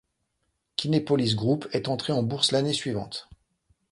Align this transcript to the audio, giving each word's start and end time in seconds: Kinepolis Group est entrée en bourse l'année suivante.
Kinepolis 0.77 1.35
Group 1.35 1.67
est 1.73 1.87
entrée 1.87 2.11
en 2.11 2.23
bourse 2.23 2.49
l'année 2.51 2.73
suivante. 2.73 3.29